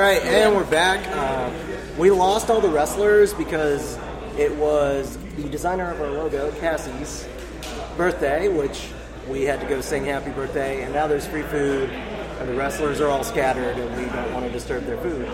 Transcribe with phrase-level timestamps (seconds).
[0.00, 1.06] All right, and we're back.
[1.08, 1.52] Uh,
[1.98, 3.98] we lost all the wrestlers because
[4.38, 7.28] it was the designer of our logo, Cassie's
[7.98, 8.88] birthday, which
[9.28, 12.98] we had to go sing happy birthday, and now there's free food, and the wrestlers
[13.02, 15.30] are all scattered, and we don't want to disturb their food.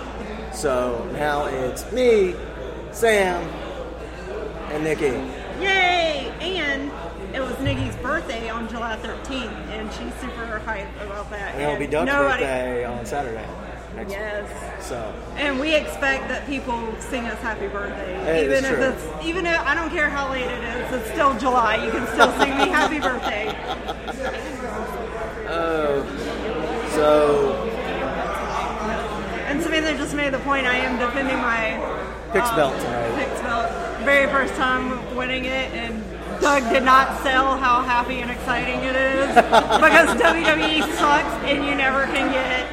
[0.53, 2.35] So now it's me,
[2.91, 3.49] Sam,
[4.73, 5.15] and Nikki.
[5.63, 6.35] Yay!
[6.41, 6.91] And
[7.33, 11.55] it was Nikki's birthday on July 13th, and she's super hyped about that.
[11.55, 13.47] And it'll be Doug's nobody- birthday on Saturday.
[13.97, 14.49] Next Yes.
[14.49, 14.83] Week.
[14.83, 18.45] So And we expect that people sing us happy birthday.
[18.45, 18.85] Even if true.
[18.85, 21.83] it's even if I don't care how late it is, it's still July.
[21.85, 23.55] You can still sing me happy birthday.
[25.49, 26.03] Oh.
[26.91, 27.71] So
[29.47, 31.79] And Samantha just made the point I am defending my
[32.33, 33.15] Pix uh, belt tonight.
[33.15, 33.71] Pix belt.
[34.05, 36.03] Very first time winning it and
[36.41, 41.75] Doug did not sell how happy and exciting it is because WWE sucks and you
[41.77, 42.66] never can get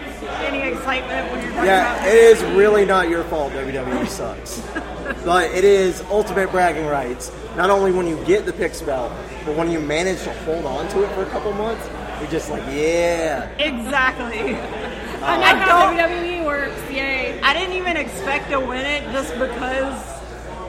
[0.84, 4.60] excitement when you're talking Yeah, about it is really not your fault WWE sucks.
[5.26, 7.32] but it is ultimate bragging rights.
[7.56, 9.12] Not only when you get the Pix belt,
[9.46, 11.88] but when you manage to hold on to it for a couple months,
[12.20, 13.50] you're just like, yeah.
[13.58, 14.56] Exactly.
[15.24, 16.92] I know how WWE works.
[16.92, 17.40] Yay.
[17.42, 19.96] I didn't even expect to win it just because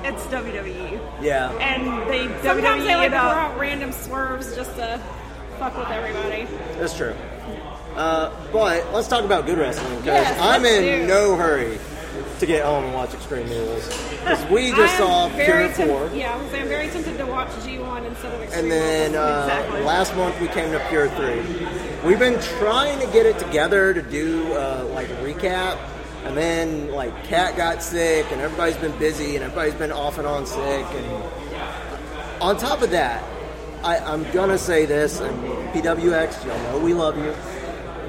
[0.05, 1.00] it's WWE.
[1.20, 1.50] Yeah.
[1.58, 5.02] And they Sometimes WWE they like to throw out random swerves just to
[5.58, 6.44] fuck with everybody.
[6.78, 7.14] That's true.
[7.97, 11.06] Uh, but let's talk about good wrestling because Yes, I'm in do.
[11.06, 11.78] no hurry
[12.41, 13.86] to get home and watch Extreme Rules.
[14.11, 16.11] Because we just saw am Pure temp- 4.
[16.14, 19.81] Yeah, I I'm very tempted to watch G1 instead of Extreme And then uh, Exactly.
[19.83, 22.09] last month we came to Pure 3.
[22.09, 25.79] We've been trying to get it together to do uh, like a recap.
[26.25, 30.27] And then like Kat got sick and everybody's been busy and everybody's been off and
[30.27, 30.84] on sick.
[30.86, 31.23] And
[32.41, 33.23] on top of that,
[33.84, 35.36] I, I'm gonna say this and
[35.75, 37.34] PWX, y'all know we love you.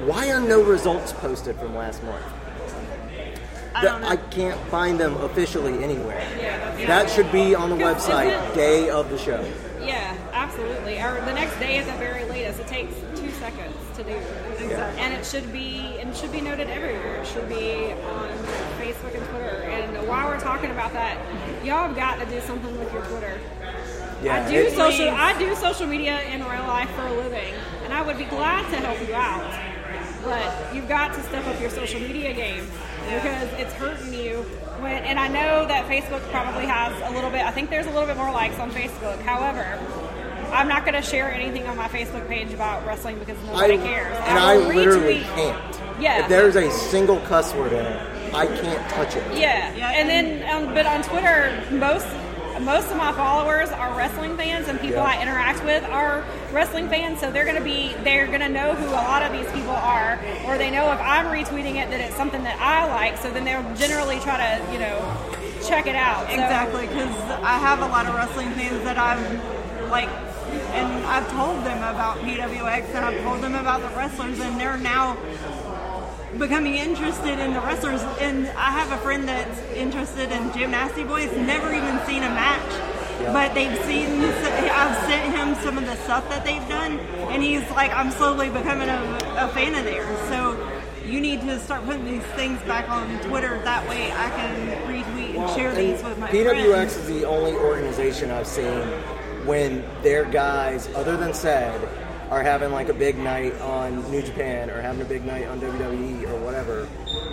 [0.04, 2.24] Why are no results posted from last month?
[3.74, 4.12] I.
[4.12, 6.26] I can't find them officially anywhere.
[6.38, 9.44] Yeah, That should be on the website day of the show.
[9.82, 10.98] Yeah, absolutely.
[11.00, 12.60] Or the next day at the very latest.
[12.60, 14.10] It takes two seconds to do.
[14.58, 15.00] Exactly.
[15.02, 17.16] And it should be and should be noted everywhere.
[17.16, 18.28] It should be on
[18.80, 19.62] Facebook and Twitter.
[19.68, 21.18] And while we're talking about that,
[21.64, 23.38] y'all have got to do something with your Twitter.
[24.22, 25.06] Yeah, I do it- social.
[25.10, 25.14] Please.
[25.18, 27.52] I do social media in real life for a living,
[27.84, 29.75] and I would be glad to help you out.
[30.26, 32.64] But you've got to step up your social media game
[33.04, 34.38] because it's hurting you.
[34.80, 37.42] When, and I know that Facebook probably has a little bit.
[37.46, 39.20] I think there's a little bit more likes on Facebook.
[39.22, 39.64] However,
[40.52, 43.78] I'm not going to share anything on my Facebook page about wrestling because I, nobody
[43.78, 44.16] cares.
[44.26, 46.02] and I will literally retweet- can't.
[46.02, 46.22] Yeah.
[46.22, 49.22] If there's a single cuss word in it, I can't touch it.
[49.38, 52.06] Yeah, Yeah, and then um, but on Twitter, most
[52.60, 55.14] most of my followers are wrestling fans, and people Yeah.
[55.18, 57.20] I interact with are wrestling fans.
[57.20, 60.58] So they're gonna be they're gonna know who a lot of these people are, or
[60.58, 63.18] they know if I'm retweeting it that it's something that I like.
[63.18, 64.98] So then they'll generally try to you know
[65.66, 66.26] check it out.
[66.28, 70.08] So- Exactly, because I have a lot of wrestling fans that I've like,
[70.74, 74.76] and I've told them about PWX and I've told them about the wrestlers, and they're
[74.78, 75.16] now
[76.38, 78.02] becoming interested in the wrestlers.
[78.20, 82.30] And I have a friend that's interested in Gym Nasty Boys, never even seen a
[82.30, 82.92] match.
[83.32, 86.98] But they've seen, I've sent him some of the stuff that they've done,
[87.30, 90.18] and he's like, I'm slowly becoming a, a fan of theirs.
[90.28, 90.70] So
[91.04, 93.58] you need to start putting these things back on Twitter.
[93.62, 96.96] That way I can retweet and share these with my PWX friends.
[96.96, 98.82] is the only organization I've seen
[99.46, 101.80] when their guys, other than said,
[102.30, 105.60] are having like a big night on New Japan or having a big night on
[105.60, 106.88] WWE or whatever.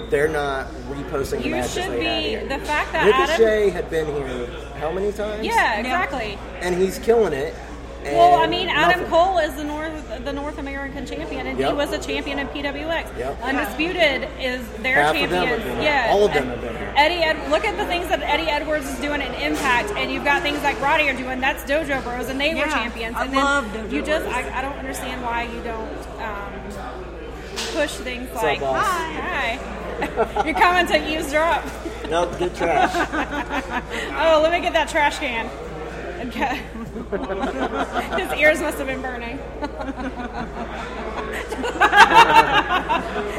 [0.09, 3.89] They're not reposting the You matches should they be- the fact that Adam- Ricochet had
[3.89, 4.47] been here
[4.79, 5.43] how many times?
[5.45, 6.37] yeah, exactly.
[6.61, 7.55] and he's killing it.
[8.03, 9.11] Well, I mean, Adam nothing.
[9.11, 13.17] Cole is the North the North American champion, and he was a champion in PWX.
[13.17, 13.41] Yep.
[13.41, 15.75] Undisputed is their Half of them champion.
[15.75, 16.93] have yeah, All of them have been here.
[16.95, 20.23] Eddie, Ed, look at the things that Eddie Edwards is doing in Impact, and you've
[20.23, 21.39] got things like Roddy are doing.
[21.39, 23.15] That's Dojo Bros, and they were champions.
[23.15, 26.53] I and then love Dojo You just, I, I don't understand why you don't um,
[27.73, 28.85] push things up, like boss?
[28.85, 30.43] hi, hi.
[30.45, 31.63] You're coming to eavesdrop.
[32.09, 32.91] Nope, good trash.
[34.15, 35.49] Oh, let me get that trash can.
[36.27, 36.61] Okay.
[38.19, 39.39] His ears must have been burning.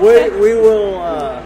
[0.01, 1.45] we, we will uh,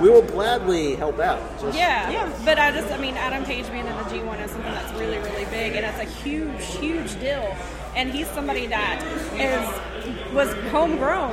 [0.00, 1.40] we will gladly help out.
[1.60, 2.10] Just, Yeah.
[2.10, 2.32] Yeah.
[2.44, 5.18] But I just, I mean, Adam Page being in the G1 is something that's really,
[5.18, 7.56] really big, and it's a huge, huge deal.
[7.94, 9.02] And he's somebody that
[9.34, 11.32] is was homegrown,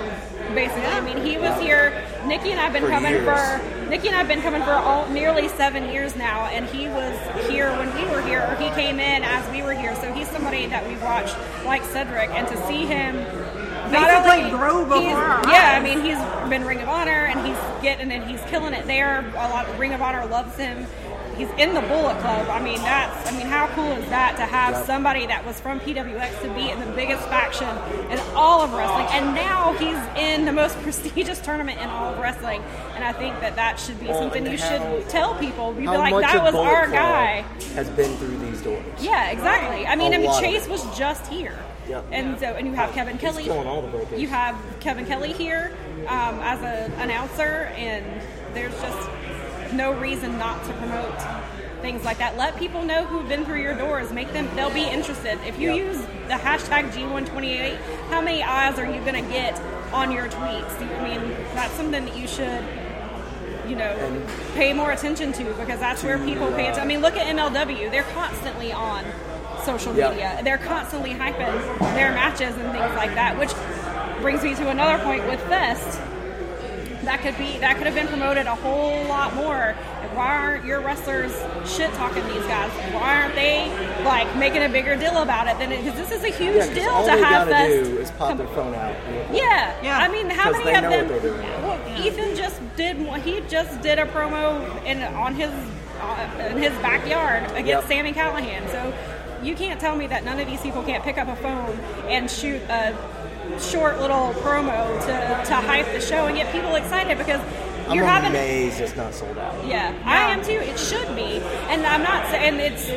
[0.56, 0.86] basically.
[0.86, 2.04] I mean, he was here.
[2.25, 3.25] Nikki and I've been For coming years.
[3.25, 7.19] for Nikki and I've been coming for all, nearly seven years now, and he was
[7.50, 9.62] here when we were here, or he came in as we
[10.01, 11.36] So he's somebody that we've watched
[11.66, 13.16] like Cedric, and to see him
[13.92, 16.18] basically grew before our Yeah, I mean he's
[16.50, 19.19] been Ring of Honor and he's getting and he's killing it there.
[19.19, 20.86] A lot Ring of Honor loves him.
[21.38, 22.47] He's in the Bullet Club.
[22.50, 24.85] I mean that's I mean how cool is that to have Yep.
[24.85, 27.68] somebody that was from PWX to be in the biggest faction
[28.12, 32.19] in all of wrestling, and now he's in the most prestigious tournament in all of
[32.19, 32.62] wrestling.
[32.95, 35.74] And I think that that should be Well, something you how- should tell people.
[35.74, 37.45] You'd be like, that was Bullet our Club guy.
[37.75, 38.83] has been through these doors.
[39.00, 39.85] Yeah, exactly.
[39.88, 41.57] I mean, I mean, Chase was just here,
[41.89, 42.06] Yep.
[42.12, 43.44] and so and you have Kevin He's Kelly.
[43.44, 44.19] killing all the breakers.
[44.21, 45.75] You have Kevin Kelly here
[46.07, 48.06] um, as an announcer, and
[48.53, 49.09] there's just
[49.73, 51.15] no reason not to promote
[51.81, 52.37] things like that.
[52.37, 54.11] Let people know who've been through your doors.
[54.13, 55.37] Make them they'll be interested.
[55.45, 55.85] If you Yep.
[55.85, 55.97] use
[56.27, 57.77] the hashtag G128,
[58.09, 59.59] how many eyes are you going to get
[59.91, 60.71] on your tweets?
[60.81, 62.63] I mean, that's something that you should
[63.67, 64.25] you know, And-
[64.55, 66.79] pay more attention to because that's where people pay attention.
[66.81, 69.05] uh, I mean, look at MLW; they're constantly on
[69.63, 70.11] social Yep.
[70.11, 70.39] media.
[70.43, 73.37] They're constantly hyping their matches and things like that.
[73.39, 73.51] Which
[74.21, 75.97] brings me to another point with Fest.
[77.05, 79.75] That could be that could have been promoted a whole lot more.
[80.13, 81.31] Why aren't your wrestlers
[81.65, 82.69] shit talking these guys?
[82.94, 83.67] Why aren't they
[84.03, 85.83] like making a bigger deal about it than it?
[85.83, 88.11] Because this is a huge Yeah, 'cause deal all to they have gotta do is
[88.11, 88.94] pop com- their phone out.
[89.33, 89.97] yeah, Yeah.
[89.97, 91.09] I mean, how many they of know them?
[91.09, 91.63] what they're doing.
[91.63, 92.97] Well, Ethan just did.
[93.23, 95.51] He just did a promo in on his
[96.01, 97.97] uh, in his backyard against Yep.
[97.99, 98.69] Sami Callihan.
[98.69, 98.94] So
[99.41, 101.77] you can't tell me that none of these people can't pick up a phone
[102.07, 102.94] and shoot a
[103.59, 107.41] short little promo to to hype the show and get people excited because
[107.88, 108.29] I'm you're having.
[108.31, 109.65] amazed it's not sold out.
[109.65, 110.51] Yeah, I am too.
[110.53, 112.89] It should be, and I'm not saying it's.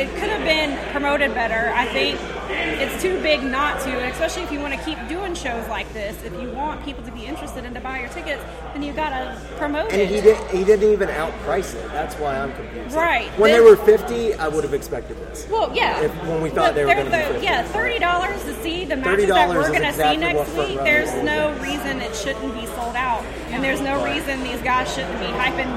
[0.00, 1.72] It could have been promoted better.
[1.74, 2.18] I think
[2.48, 5.92] it's too big not to, and especially if you want to keep doing shows like
[5.92, 6.16] this.
[6.24, 8.42] If you want people to be interested and to buy your tickets,
[8.72, 10.06] then you gotta promote And it.
[10.06, 10.38] And he did.
[10.50, 11.86] He didn't even outprice it.
[11.88, 12.96] That's why I'm confused.
[12.96, 13.28] Right.
[13.38, 15.46] When they were 50, I would have expected this.
[15.50, 16.00] well, yeah.
[16.00, 18.96] If- when we thought But they were gonna the- Yeah, thirty dollars to see the
[18.96, 20.78] matches that we're going to exactly see next week.
[20.82, 25.18] There's no reason it shouldn't be sold out, and there's no reason these guys shouldn't
[25.20, 25.68] be hyping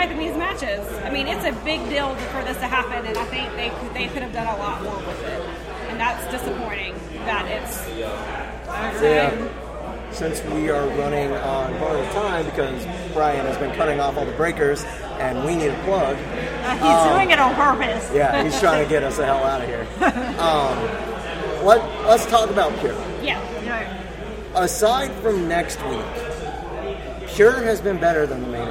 [0.00, 0.86] hyping these matches.
[1.04, 3.94] I mean, it's a big deal for this to happen, and I think they could-
[3.94, 5.42] they could have done a lot more with it,
[5.90, 6.94] and that's disappointing
[7.26, 7.86] that it's.
[7.98, 9.30] Yeah.
[10.12, 14.32] Since we are running on borrowed time because Brian has been cutting off all the
[14.32, 14.84] breakers
[15.20, 16.16] and we need a plug.
[16.64, 18.10] Uh, he's doing it on purpose.
[18.12, 19.86] Yeah, he's trying to get us the hell out of here.
[20.40, 22.94] Um, let, let's talk about Pure.
[23.22, 23.96] Yeah, Yeah.
[24.56, 28.66] Aside from next week, Pure has been better than the main.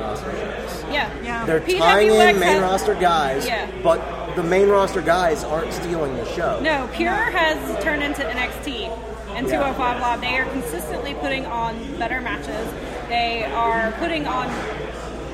[0.92, 1.46] Yeah, Yeah.
[1.46, 3.68] They're PWX tying in main has- roster guys, Yeah.
[3.84, 4.02] but
[4.36, 6.60] the main roster guys aren't stealing the show.
[6.62, 8.90] No, Pure has turned into NXT
[9.36, 9.58] and Yeah.
[9.58, 10.22] 205 Live.
[10.22, 12.68] They are consistently putting on better matches.
[13.08, 14.48] They are putting on,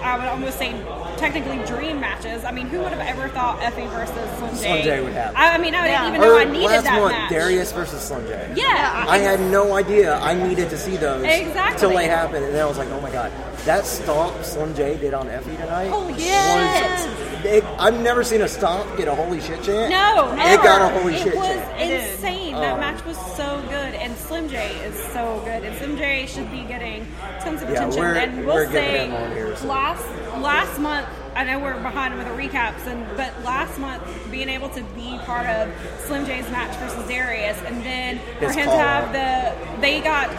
[0.05, 0.71] I would almost say,
[1.17, 2.43] technically dream matches.
[2.45, 4.55] I mean, who would have ever thought Effy versus Slim J?
[4.57, 5.35] Slim J would have.
[5.35, 6.01] I, I mean, I Yeah.
[6.03, 7.31] didn't even know Or I needed last that month, match.
[7.31, 8.53] Darius versus Slim J.
[8.55, 11.79] Yeah, I had no idea I needed to see those Exactly.
[11.79, 13.31] till they happened, and then I was like, "Oh my god,
[13.65, 17.14] that stomp Slim J did on Effy tonight Holy was shit.
[17.45, 19.89] It, I've never seen a stomp get a holy shit chant.
[19.89, 21.81] No, it got a holy it shit was chant.
[21.81, 22.11] It did.
[22.11, 22.53] insane.
[22.53, 22.79] That oh.
[22.79, 26.63] match was so good, and Slim J is so good, and Slim J should be
[26.63, 27.05] getting
[27.41, 28.03] tons of attention.
[28.03, 29.67] and we'll say here, so.
[29.67, 30.05] last
[30.41, 31.07] last month.
[31.35, 34.01] I know we're behind with the recaps, and but last month
[34.31, 35.69] being able to be part of
[36.05, 39.75] Slim J's match versus Darius, and then for His him to have out.
[39.75, 40.29] the they got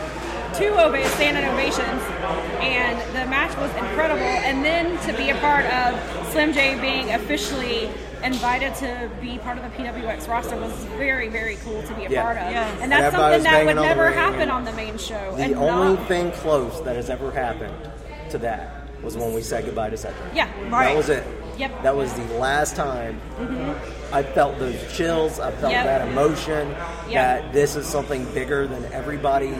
[0.56, 2.02] two ova- standing ovations,
[2.60, 4.20] and the match was incredible.
[4.22, 5.98] And then to be a part of
[6.32, 7.90] Slim J being officially
[8.24, 12.08] invited to be part of the PWX roster was very, very cool to be a
[12.08, 12.22] Yeah.
[12.22, 12.50] part of.
[12.50, 12.78] Yes.
[12.80, 15.34] And that's Everybody something that would never happen on the main show.
[15.36, 17.74] The and only not, thing close that has ever happened
[18.30, 18.70] to that
[19.02, 20.18] was when we said goodbye to Cedric.
[20.34, 20.86] yeah, Right.
[20.88, 21.24] That was it.
[21.58, 21.82] Yep.
[21.82, 24.14] That was the last time mm-hmm.
[24.14, 25.38] I felt those chills.
[25.40, 25.84] I felt Yep.
[25.84, 26.68] that emotion.
[27.08, 27.12] Yep.
[27.12, 29.54] That this is something bigger than everybody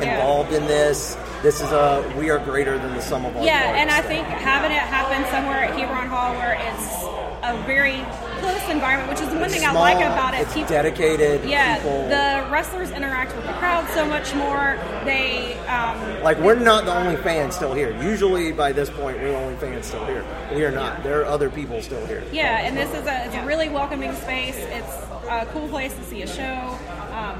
[0.00, 0.16] Yeah.
[0.16, 1.16] involved in this.
[1.42, 3.78] This is a we are greater than the sum of our Yeah, parts.
[3.80, 7.04] and I think having it happen somewhere at Hebron Hall where it's
[7.44, 8.04] a very
[8.40, 10.40] close environment, which is one It's thing small, I like about it.
[10.40, 11.44] It's People- dedicated.
[11.44, 12.08] yeah, people.
[12.08, 14.76] the wrestlers interact with the crowd so much more.
[15.04, 17.94] They um, like we're not the only fans still here.
[18.02, 20.24] Usually by this point we're the only fans still here.
[20.54, 21.02] We are not.
[21.04, 22.24] There are other people still here.
[22.32, 24.56] Yeah, and this is a it's a really welcoming space.
[24.56, 24.94] It's
[25.28, 26.78] a cool place to see a show,
[27.12, 27.38] um,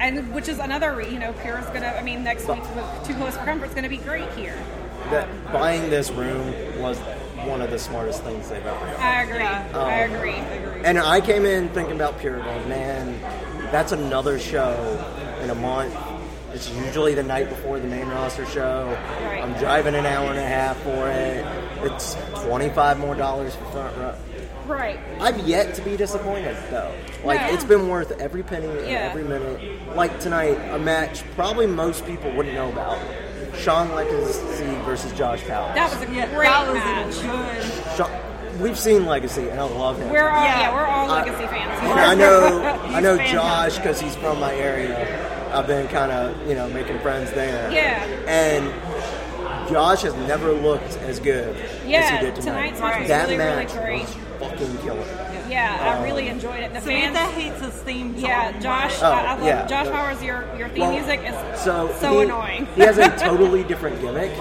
[0.00, 1.88] and which is another you know Pure is gonna.
[1.98, 4.54] I mean, next week with Too Close for Comfort is gonna be great here.
[5.10, 6.98] That buying this room was
[7.46, 9.00] one of the smartest things they've ever done.
[9.00, 9.42] I agree.
[9.42, 10.34] I Um, agree.
[10.84, 13.18] And I came in thinking about Pure going, man,
[13.70, 14.74] that's another show
[15.42, 15.94] in a month.
[16.52, 18.86] It's usually the night before the main roster show.
[19.22, 19.42] Right.
[19.42, 21.44] I'm driving an hour and a half for it.
[21.84, 24.14] it's twenty five more dollars for front row.
[24.68, 24.98] Right.
[25.20, 26.92] I've yet to be disappointed though.
[27.24, 27.48] Like No.
[27.54, 29.08] it's been worth every penny and Yeah.
[29.10, 29.96] every minute.
[29.96, 32.98] Like tonight, a match probably most people wouldn't know about.
[33.56, 35.74] Sean Legacy versus Josh Powers.
[35.74, 37.16] That was a Yeah, great that was match.
[37.16, 37.96] a good.
[37.96, 38.10] Sean,
[38.60, 40.10] we've seen Legacy, and I love him.
[40.10, 40.74] We're all yeah, Yeah.
[40.74, 41.80] we're all I- Legacy fans.
[41.82, 43.16] And I know, I know.
[43.18, 45.24] Josh because he's from my area.
[45.52, 47.70] I've been kind of, you know, making friends there.
[47.72, 48.04] Yeah.
[48.28, 48.70] And
[49.70, 52.74] Josh has never looked as good as he did tonight.
[52.76, 54.06] tonight's match was that really, really match great.
[54.40, 55.04] Was fucking killer.
[55.48, 56.72] Yeah, Um, I really enjoyed it.
[56.74, 57.34] The Samantha fans.
[57.34, 58.24] hates his theme song.
[58.24, 58.98] Yeah, Josh.
[59.02, 59.66] Oh, I, I love yeah.
[59.66, 60.22] Josh Powers.
[60.22, 62.66] Your your theme Well, music is so so he, annoying.
[62.74, 64.32] he has a totally different gimmick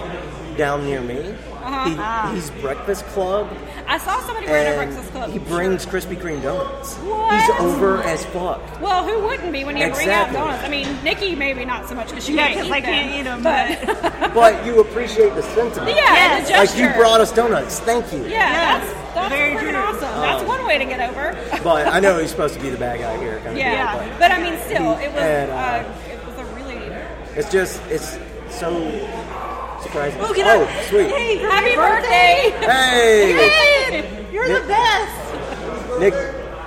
[0.57, 1.19] down near me.
[1.63, 1.89] Uh-huh.
[1.89, 2.31] He, Ah.
[2.33, 3.47] He's Breakfast Club,
[3.87, 5.31] I saw somebody wearing a Breakfast Club.
[5.31, 6.95] he brings Krispy Kreme donuts.
[6.95, 7.33] What?
[7.39, 8.61] He's over as fuck.
[8.81, 10.63] Well, who wouldn't be when you bring out donuts?
[10.63, 12.89] I mean, Nikki maybe not so much because she Yeah, can't, eat I them.
[12.89, 15.89] can't eat 'em, But But you appreciate the sentiment.
[15.95, 16.47] yeah, Yes.
[16.49, 17.79] the Like you brought us donuts.
[17.81, 18.23] Thank you.
[18.23, 19.77] Yeah, Yes, that's that's very freaking true.
[19.77, 20.21] awesome.
[20.21, 21.35] That's Um, one way to get over.
[21.63, 23.37] But I know he's supposed to be the bad guy here.
[23.37, 26.37] Kind of Yeah, deal, but I mean, still, it was had, uh, uh, it was
[26.37, 26.77] a really.
[27.35, 28.17] It's just it's
[28.49, 28.69] so
[29.81, 30.19] surprising.
[30.21, 30.69] Oh, get oh, up.
[30.89, 31.07] sweet.
[31.09, 32.51] Hey, happy your birthday.
[32.65, 35.99] Hey, Hey, you're the best.
[35.99, 36.13] Nick.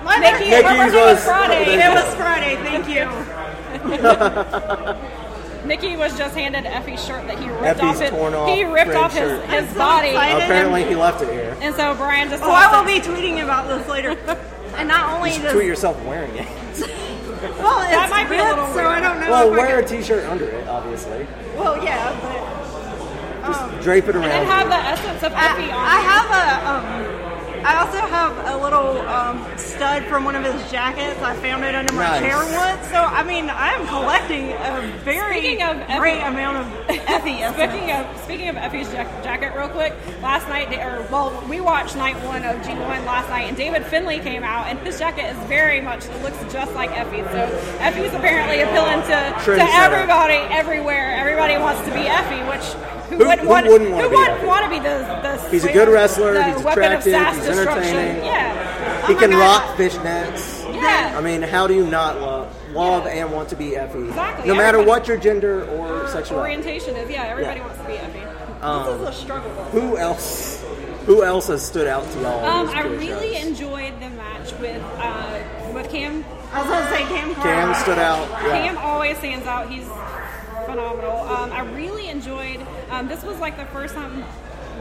[0.05, 1.65] My Nikki, birthday- her Nikki's birthday was- was Friday.
[1.75, 2.55] It was Friday.
[2.67, 3.05] Thank you.
[5.71, 7.99] Nikki was just handed Effy's shirt that he ripped Effy's off.
[8.01, 9.45] His, torn off he ripped off his, shirt.
[9.49, 10.43] his so body, excited.
[10.43, 11.57] Apparently, he left it here.
[11.61, 12.43] and so Brian just.
[12.43, 13.05] Oh, I will it.
[13.05, 14.19] be tweeting about this later.
[14.77, 16.47] And not only You does tweet yourself wearing it.
[17.59, 19.29] well, it's That might be a ripped, little so I don't know.
[19.31, 21.27] Well, if wear a could- t-shirt under it, obviously.
[21.57, 22.15] Well, yeah,
[23.43, 24.31] but Just drape it around.
[24.31, 25.85] And have the essence of I, Effy on.
[25.87, 27.27] I have a.
[27.27, 27.30] Um,
[27.65, 31.21] I also have a little um, stud from one of his jackets.
[31.23, 32.21] I found it under my Nice.
[32.21, 32.87] chair once.
[32.89, 37.53] So I mean, I am collecting a very Speaking of great Effy- amount of Effy.
[37.53, 42.17] Speaking of speaking of Effy's jacket, real quick, last night, or well, we watched night
[42.25, 45.81] one of G1 last night, and David Finlay came out, and his jacket is very
[45.81, 47.23] much it looks just like Effy.
[47.31, 47.49] So
[47.79, 51.15] Effy's apparently appealing to, to everybody everywhere.
[51.17, 52.65] Everybody wants to be Effy, which
[53.11, 55.65] who, Who- wouldn't who want wouldn't wanna be wouldn't want to be the the He's
[55.65, 58.25] a good wrestler, the he's weapon of attractive, sass he's entertaining.
[58.25, 60.75] Yeah, He Oh can rock fishnets.
[60.75, 61.15] yeah.
[61.17, 63.11] I mean, how do you not love, love Yeah.
[63.25, 64.09] and want to be Effy?
[64.09, 67.25] Exactly, No matter everybody- what your gender or sexual orientation is yeah.
[67.25, 67.67] Everybody Yeah.
[67.67, 68.65] wants to be Effy.
[68.65, 69.51] Um, this is a struggle.
[69.73, 70.63] Who else?
[71.07, 72.45] Who else has stood out to y'all?
[72.45, 73.47] Um, I really shows?
[73.47, 75.39] enjoyed the match with uh,
[75.73, 77.35] with Cam I was gonna say Cam.
[77.37, 78.29] Cam stood out.
[78.29, 78.51] Yeah.
[78.67, 79.69] Cam always stands out.
[79.71, 79.87] He's
[80.67, 81.19] phenomenal.
[81.21, 82.61] Um, I really enjoyed.
[82.91, 84.25] Um, this was like the first time,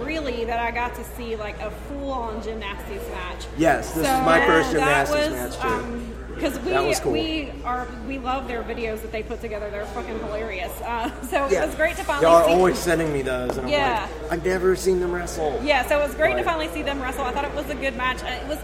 [0.01, 3.45] really, that I got to see like a full-on gymnastics match.
[3.57, 5.67] Yes, this So, is my first gymnastics was, match too.
[5.67, 7.11] Um, because we cool.
[7.11, 9.69] we are we love their videos that they put together.
[9.69, 10.71] They're fucking hilarious.
[10.81, 11.63] Uh, so yeah.
[11.63, 12.51] it was great to finally Y'all are see.
[12.53, 14.07] always sending me those, and I'm Yeah.
[14.23, 15.59] like, I've never seen them wrestle.
[15.61, 16.37] Yeah, so it was great Right.
[16.37, 17.25] to finally see them wrestle.
[17.25, 18.23] I thought it was a good match.
[18.23, 18.57] Uh, It was.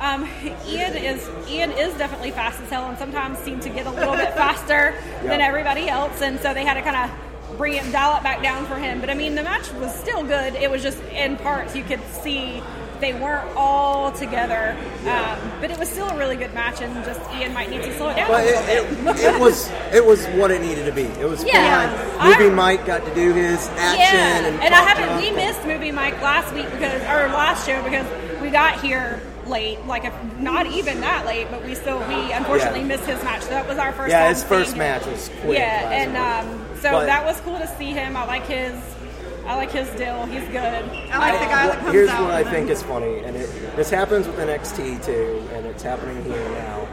[0.00, 0.28] Um,
[0.66, 4.14] Ian is Ian is definitely fast as hell, and sometimes seemed to get a little
[4.14, 8.16] bit faster than everybody else, and so they had to kind of bring it, dial
[8.16, 9.00] it back down for him.
[9.00, 10.54] But I mean, the match was still good.
[10.54, 12.62] It was just in parts you could see
[13.00, 14.76] they weren't all together,
[15.06, 17.96] um, but it was still a really good match, and just Ian might need to
[17.96, 18.28] slow it down.
[18.28, 21.02] But it, it, it was it was what it needed to be.
[21.02, 21.88] It was Yeah.
[22.18, 22.28] fun.
[22.30, 25.20] Movie I- Mike got to do his action Yeah, and, and I haven't.
[25.22, 28.06] We missed movie Mike last week because our last show because
[28.40, 32.80] we got here late, like if not even that late, but we still we unfortunately
[32.80, 32.86] Yeah.
[32.86, 33.42] missed his match.
[33.42, 34.10] So that was our first.
[34.10, 34.88] Yeah, his first seeing him.
[34.88, 35.58] match was quick.
[35.58, 38.16] Yeah, and um, so But- that was cool to see him.
[38.16, 38.74] I like his.
[39.46, 40.26] I like his deal.
[40.26, 40.54] He's good.
[41.10, 42.22] I like the guy that What- comes here's out.
[42.24, 46.22] what I think is funny, and it, this happens with NXT too, and it's happening
[46.24, 46.86] here now,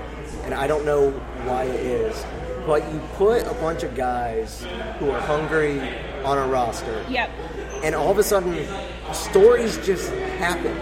[0.46, 1.10] and I don't know
[1.44, 2.26] why it is,
[2.66, 4.66] but you put a bunch of guys
[5.00, 5.82] who are hungry
[6.24, 7.30] on a roster, Yep.
[7.84, 8.66] and all of a sudden,
[9.12, 10.10] stories just
[10.40, 10.74] happen.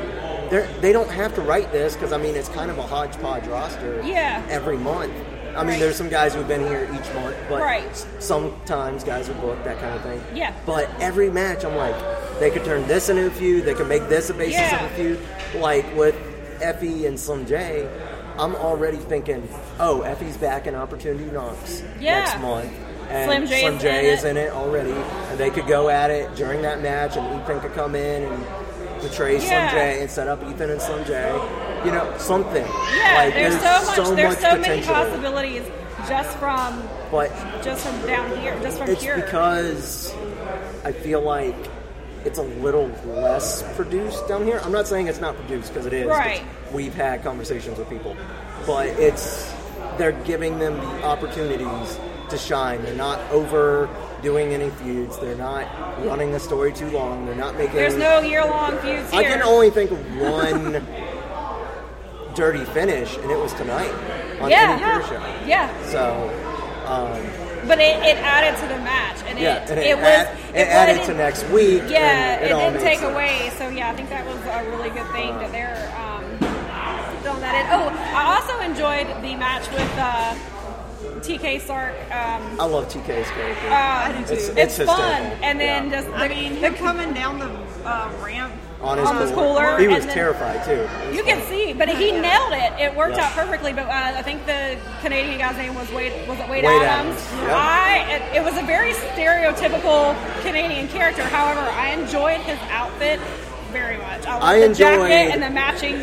[0.61, 4.01] They don't have to write this because I mean it's kind of a hodgepodge roster.
[4.05, 4.41] Yeah.
[4.49, 5.13] Every month.
[5.55, 5.79] I mean, Right.
[5.81, 8.05] there's some guys who've been here each month, but Right.
[8.19, 10.19] sometimes guys are booked, that kind of thing.
[10.33, 10.51] Yeah.
[10.65, 11.93] But every match, I'm like,
[12.39, 13.63] they could turn this into a feud.
[13.65, 14.83] They could make this a basis Yeah.
[14.85, 15.19] of a feud.
[15.59, 16.15] Like with
[16.59, 17.87] Effy and Slim J,
[18.39, 19.47] I'm already thinking,
[19.79, 22.19] oh, Effy's back in Opportunity Knocks Yeah.
[22.21, 22.71] next month.
[23.11, 24.29] And Slim J is in is it.
[24.31, 24.95] in it already.
[25.29, 28.43] And they could go at it during that match, and Ethan could come in and
[29.03, 29.69] betray Yeah.
[29.69, 31.31] Slim J and set up Ethan and Slim J.
[31.85, 32.65] You know, something.
[32.65, 33.13] Yeah.
[33.17, 34.15] Like, there's, so much.
[34.15, 35.63] there's so many possibilities
[36.07, 36.81] just from
[37.11, 37.29] But
[37.63, 39.15] just from down here, just from it's here.
[39.15, 40.13] because
[40.83, 41.55] I feel like
[42.25, 44.61] it's a little less produced down here.
[44.63, 46.07] I'm not saying it's not produced because it is.
[46.07, 46.41] Right.
[46.71, 48.15] We've had conversations with people,
[48.65, 49.53] but it's
[49.97, 52.81] they're giving them the opportunities to shine.
[52.83, 53.89] They're not over
[54.23, 55.19] doing any feuds.
[55.19, 55.67] They're not
[56.05, 57.25] running the story too long.
[57.25, 57.75] They're not making.
[57.75, 59.19] There's no year long feuds here.
[59.19, 60.83] I can only think of one
[62.33, 63.91] dirty finish, and it was tonight
[64.41, 65.45] on yeah, yeah, show.
[65.45, 65.85] yeah.
[65.91, 66.29] So,
[66.87, 70.05] um, But it, it added to the match, and yeah, it, and it, it was
[70.05, 71.83] add- it, added to next week.
[71.87, 73.13] Yeah, it, it, didn't take sense.
[73.13, 73.51] away.
[73.57, 76.23] So yeah, I think that was a really good thing that they're um,
[77.21, 77.65] throwing that in.
[77.69, 80.33] Oh, I also enjoyed the match with uh,
[81.21, 81.93] TK Sark.
[82.11, 83.67] Um, I love TK's character.
[83.69, 84.33] uh, do too.
[84.33, 86.01] it's, it's, it's fun, and then Yeah.
[86.01, 87.49] just the, I mean, the him coming down the
[87.87, 90.81] uh, ramp on his, on his cooler, cooler, he was then- terrified too.
[91.07, 92.19] Was You can see, but he Yeah.
[92.21, 92.81] nailed it.
[92.81, 93.27] It worked Yeah.
[93.27, 93.71] out perfectly.
[93.73, 96.27] But uh, I think the Canadian guy's name was Wade.
[96.27, 97.15] Was it Wade, Wade Adams?
[97.17, 97.55] Adams, yeah.
[97.55, 98.11] I.
[98.11, 101.23] It, it was a very stereotypical Canadian character.
[101.23, 103.19] However, I enjoyed his outfit
[103.71, 104.25] very much.
[104.27, 105.99] I, I the enjoyed- jacket and the matching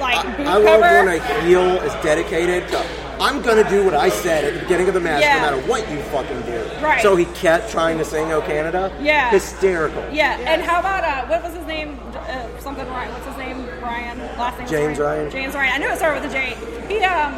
[0.00, 1.04] like boot I love cover.
[1.04, 2.82] when a heel is dedicated to.
[3.20, 5.34] I'm gonna do what I said at the beginning of the match, Yeah.
[5.36, 6.64] no matter what you fucking do.
[6.82, 7.02] Right.
[7.02, 9.30] So he kept trying to sing "Oh Canada." Yeah.
[9.30, 10.02] Hysterical.
[10.10, 11.98] yeah, and how about uh, what was his name?
[12.14, 13.12] Uh, something Ryan.
[13.12, 13.66] What's his name?
[13.82, 14.18] Ryan.
[14.38, 14.68] Last name.
[14.68, 15.30] James Ryan.
[15.30, 15.72] James Ryan.
[15.74, 16.56] I knew it started with a J.
[16.88, 17.34] He um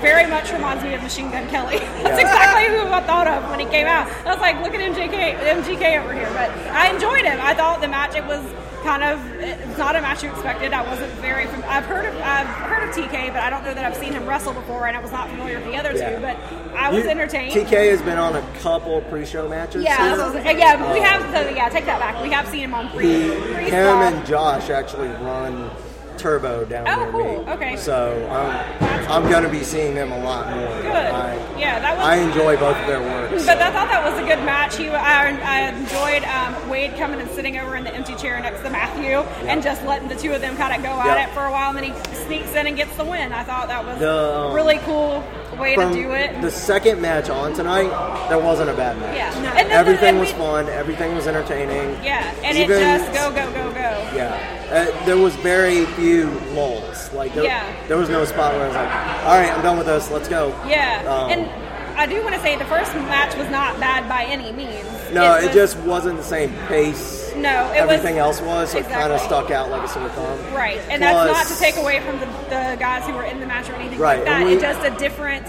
[0.00, 1.78] very much reminds me of Machine Gun Kelly.
[2.04, 2.28] That's Yeah.
[2.28, 4.06] exactly who I thought of when he came out.
[4.26, 6.30] I was like, look at MJK, MGK over here.
[6.34, 7.38] But I enjoyed him.
[7.42, 8.44] I thought the match it was
[8.84, 10.72] kind of it's not a match you expected.
[10.72, 11.46] I wasn't very.
[11.46, 14.12] fam- I've heard of I've heard of TK, but I don't know that I've seen
[14.12, 16.10] him wrestle before, and I was not familiar with the other Yeah.
[16.16, 16.20] two.
[16.22, 16.36] But
[16.76, 17.52] I was You- entertained.
[17.52, 19.82] TK has been on a couple pre-show matches.
[19.84, 21.22] Yeah, was- uh, yeah, we have.
[21.34, 22.22] So yeah, take that back.
[22.22, 23.06] We have seen him on pre.
[23.06, 25.70] he, pre him and Josh actually run
[26.18, 27.44] Turbo down Oh, near cool.
[27.46, 27.52] me.
[27.52, 27.76] Okay.
[27.76, 30.82] So I'm, I'm gonna be seeing them a lot more.
[30.82, 30.86] Good.
[30.92, 32.04] I, yeah, that was.
[32.06, 33.46] I enjoy both of their works.
[33.46, 34.76] But I thought that was a good match.
[34.76, 38.62] He, I, I enjoyed um, Wade coming and sitting over in the empty chair next
[38.62, 41.44] to Matthew and just letting the two of them kind of go at it for
[41.46, 43.32] a while, and then he sneaks in and gets the win.
[43.32, 45.24] I thought that was The, a um, really cool
[45.58, 46.40] way to do it.
[46.42, 47.88] the second match on tonight,
[48.28, 49.16] that wasn't a bad match.
[49.16, 49.50] yeah, No.
[49.54, 50.68] the- Everything and was we- fun.
[50.68, 51.90] Everything was entertaining.
[52.04, 54.10] Yeah, and Even- it just go go go go.
[54.14, 57.12] Yeah, uh, there was very few lulls.
[57.12, 57.64] Like there, Yeah.
[57.88, 60.10] there was no spot where I was like, "All right, I'm done with this.
[60.10, 63.80] Let's go." Yeah, Um, and I do want to say the first match was not
[63.80, 64.86] bad by any means.
[65.12, 67.32] No, it, was- just wasn't the same pace.
[67.36, 70.08] No, it was- everything else was, so it kind of stuck out like a sore
[70.10, 70.38] thumb.
[70.54, 73.46] Right, and that's not to take away from the, the guys who were in the
[73.46, 74.44] match or anything Right, like that.
[74.46, 75.46] we- it's just a different.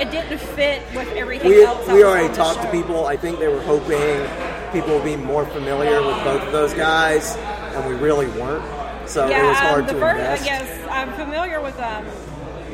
[0.00, 1.86] It didn't fit with everything We, else.
[1.88, 3.06] we already talked to people.
[3.06, 4.26] I think they were hoping
[4.70, 7.34] people would be more familiar with both of those guys,
[7.76, 8.64] and we really weren't.
[9.08, 10.44] So Yeah, it was hard um, the to first, invest.
[10.46, 12.04] yes, I'm familiar with um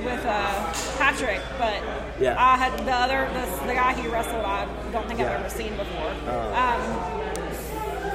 [0.04, 1.80] with uh, Patrick, but
[2.20, 2.34] Yeah.
[2.38, 4.44] I had the other the, the guy he wrestled.
[4.44, 5.34] I don't think Yeah.
[5.34, 6.12] I've ever seen before.
[6.26, 6.54] Oh.
[6.54, 7.22] um,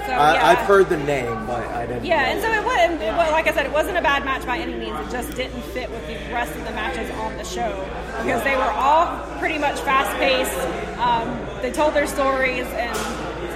[0.06, 2.06] so I, yeah, I've heard the name, but I didn't.
[2.06, 3.02] Yeah, and so it wasn't.
[3.02, 4.97] It was, like I said, it wasn't a bad match by any means.
[5.08, 7.84] It just didn't fit with the rest of the matches on the show
[8.23, 10.56] because they were all pretty much fast paced.
[10.97, 11.28] Um,
[11.62, 12.95] they told their stories, and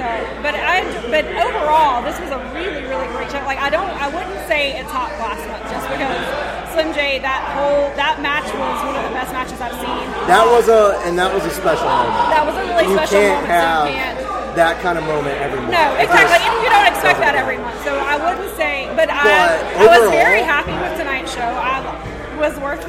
[0.01, 0.09] so.
[0.41, 0.81] But I.
[1.13, 3.41] But overall, this was a really, really great show.
[3.45, 3.93] Like I don't.
[4.01, 6.21] I wouldn't say it topped last month just because
[6.73, 7.19] Slim J.
[7.21, 10.05] That whole that match was one of the best matches I've seen.
[10.25, 12.33] that was a and that was a special moment.
[12.33, 13.53] That was a really you special can't moment.
[13.53, 14.55] have so you can't.
[14.57, 15.75] that kind of moment every month.
[15.77, 16.39] No, exactly.
[16.41, 17.77] And you don't expect that every month.
[17.85, 19.23] So I wouldn't say, but, I,
[19.77, 21.45] But I was very happy with tonight's show.
[21.45, 21.83] I
[22.39, 22.81] was worth,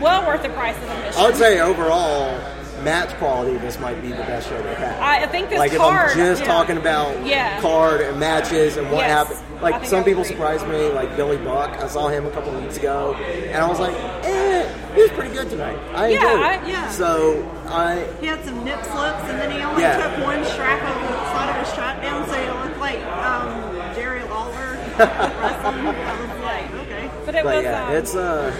[0.00, 1.20] well worth the price of admission.
[1.20, 2.34] I would say overall,
[2.82, 5.00] match quality, this might be the best show they've had.
[5.00, 6.10] I, I think this like card.
[6.10, 6.46] if I'm just yeah.
[6.46, 7.60] talking about Yeah.
[7.60, 9.62] card and matches and what Yes, happened.
[9.62, 10.32] Like some people agree.
[10.34, 11.70] surprised me, like Billy Buck.
[11.82, 15.34] I saw him a couple weeks ago, and I was like, eh, he was pretty
[15.34, 15.78] good tonight.
[15.94, 16.68] I Yeah, enjoyed I- it.
[16.68, 16.88] yeah.
[16.90, 19.98] So I He had some nip slips, and then he only Yeah.
[20.16, 23.94] took one strap of the side of his strap down, so it looked like um,
[23.94, 25.86] Jerry Lawler wrestling.
[25.86, 27.10] I was like, okay.
[27.26, 27.64] But it but was.
[27.64, 28.50] yeah, um, it's uh,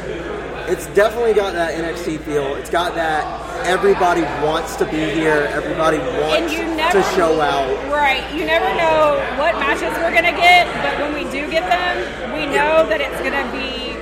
[0.71, 2.55] it's definitely got that NXT feel.
[2.55, 3.27] It's got that
[3.67, 5.51] everybody wants to be here.
[5.51, 7.67] Everybody wants never to show out.
[7.91, 8.23] Right.
[8.33, 12.47] You never know what matches we're gonna get, but when we do get them, we
[12.47, 13.99] know that it's gonna be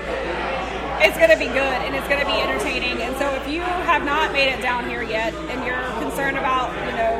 [1.00, 3.00] it's gonna be good and it's gonna be entertaining.
[3.00, 6.74] And so if you have not made it down here yet and you're concerned about,
[6.84, 7.14] you know,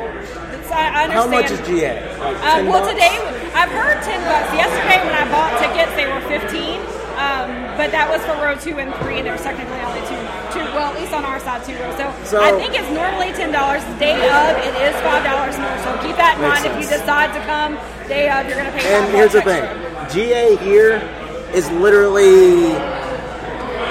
[0.69, 1.13] I, I understand.
[1.17, 2.05] How much is GA?
[2.19, 2.93] Like Um, well, bucks?
[2.93, 3.17] today
[3.57, 4.53] I've heard ten bucks.
[4.53, 6.77] Yesterday when I bought tickets, they were fifteen.
[7.19, 9.19] Um, but that was for row two and three.
[9.19, 10.15] and There was technically only two,
[10.55, 10.63] two.
[10.71, 11.97] Well, at least on our side, two rows.
[11.99, 13.83] So, So- I think it's normally ten dollars.
[13.99, 15.75] Day of, it is five dollars more.
[15.83, 16.63] So keep that in mind.
[16.65, 17.75] If you decide to come,
[18.07, 18.87] day of, you're going to pay.
[18.87, 19.63] And here's the thing.
[20.15, 21.03] GA here
[21.53, 22.71] is literally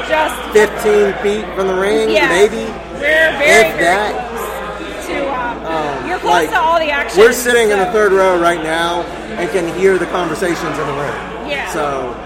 [0.09, 2.65] Just 15 feet from the ring, yeah, maybe.
[2.97, 4.13] We're very, If very that.
[4.33, 5.29] close to.
[5.29, 7.21] Um, Um, you're close like, to all the action.
[7.21, 9.03] We're sitting in the third row right now
[9.37, 11.19] and can hear the conversations in the room.
[11.47, 11.69] Yeah.
[11.73, 12.17] So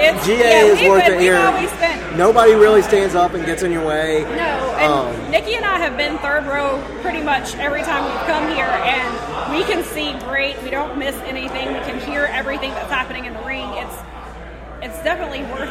[0.00, 2.16] It's, GA yeah, is worth been- here.
[2.16, 4.22] Nobody really stands up and gets in your way.
[4.22, 8.26] No, And Um, Nikki and I have been third row pretty much every time we've
[8.26, 10.60] come here, and we can see great.
[10.62, 11.68] We don't miss anything.
[11.72, 13.68] We can hear everything that's happening in the ring.
[13.74, 13.94] It's
[14.80, 15.70] it's definitely worth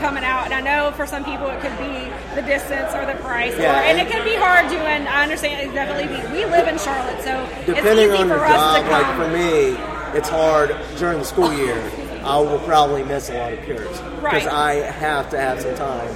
[0.00, 0.44] coming out.
[0.44, 3.72] And I know for some people it could be the distance or the price, Yeah,
[3.80, 5.06] or, and, and- it can be hard doing.
[5.08, 6.20] I understand it definitely be.
[6.32, 8.90] We live in Charlotte, so depending it's easy on for your us job, to come.
[8.92, 11.80] like for me, it's hard during the school year.
[12.24, 14.46] I will probably miss a lot of cures because Right.
[14.46, 16.08] I have to have some time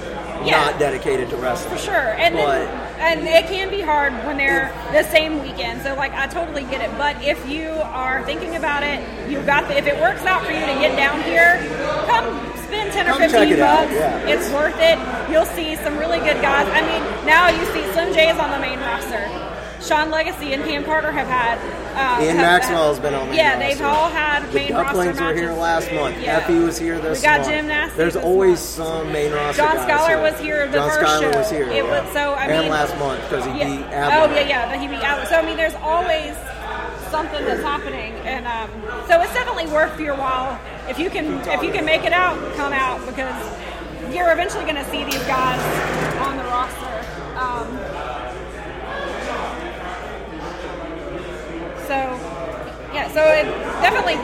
[0.45, 0.61] Yeah.
[0.65, 1.75] not dedicated to wrestling.
[1.75, 5.81] For sure, and But- then, and it can be hard when they're the same weekend.
[5.83, 6.89] So like I totally get it.
[6.97, 10.51] But if you are thinking about it, you've got the, if it works out for
[10.51, 11.59] you to get down here,
[12.07, 12.25] come
[12.65, 13.91] spend ten or Come fifteen it bucks.
[13.93, 14.17] yeah.
[14.27, 14.97] It's worth it.
[15.31, 16.67] You'll see some really good guys.
[16.71, 19.23] I mean, now you see Slim J is on the main roster.
[19.87, 21.57] Sean Legacy and Cam Carter have had.
[21.95, 23.59] Uh, Ian have- Maxwell has been on Yeah, roster.
[23.67, 26.17] they've all had The main roster Ducklings were here last month.
[26.21, 26.41] Yeah.
[26.41, 27.49] Effy was here this We got month.
[27.51, 28.89] Gym Nasty There's always month.
[28.89, 31.39] some main roster John Scholar was here the John first Scholar show.
[31.39, 31.63] was here.
[31.69, 32.03] It yeah.
[32.03, 33.65] was- so, I and mean- last month because he Yeah.
[33.65, 35.27] beat Oh yeah, yeah, but he beat Avalon.
[35.27, 36.33] So I mean, there's always
[37.09, 38.69] something that's happening, and um,
[39.07, 42.37] so it's definitely worth your while if you can if you can make it out,
[42.57, 43.33] come out because
[44.13, 45.59] you're eventually going to see these guys
[46.19, 47.05] on the roster.
[47.39, 47.79] Um,
[51.87, 51.95] so
[52.93, 53.43] yeah, so it
[53.81, 54.15] definitely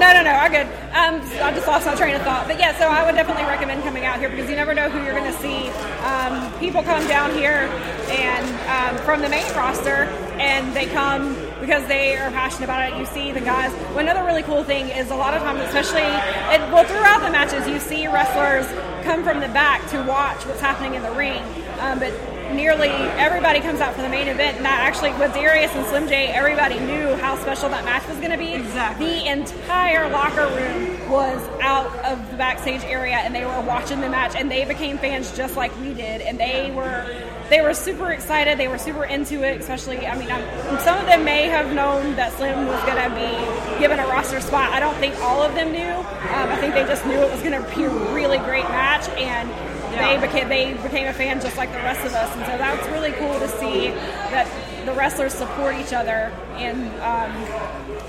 [0.00, 0.66] no, no, no, I'm good.
[0.96, 2.48] Um, I just lost my train of thought.
[2.48, 5.02] But yeah, so I would definitely recommend coming out here because you never know who
[5.04, 5.68] you're going to see.
[6.02, 7.68] Um, people come down here
[8.10, 10.08] and um, from the main roster,
[10.40, 12.98] and they come because they are passionate about it.
[12.98, 13.72] You see the guys.
[13.90, 17.30] Well, another really cool thing is a lot of times, especially and well throughout the
[17.30, 18.66] matches, you see wrestlers
[19.04, 21.42] come from the back to watch what's happening in the ring.
[21.78, 22.12] Um, but
[22.54, 26.08] nearly everybody comes out for the main event, and that actually with Darius and Slim
[26.08, 28.54] J, everybody knew how special that match was going to be.
[28.54, 29.06] Exactly.
[29.06, 34.08] The entire locker room was out of the backstage area, and they were watching the
[34.08, 37.06] match, and they became fans just like we did, and they were
[37.48, 38.58] they were super excited.
[38.58, 40.06] They were super into it, especially.
[40.06, 43.80] I mean, I'm, some of them may have known that Slim was going to be
[43.80, 44.72] given a roster spot.
[44.72, 45.80] I don't think all of them knew.
[45.80, 49.08] Um, I think they just knew it was going to be a really great match,
[49.10, 49.69] and.
[49.90, 52.86] They became they became a fan just like the rest of us, and so that's
[52.88, 53.88] really cool to see
[54.30, 54.46] that
[54.86, 57.30] the wrestlers support each other, and um,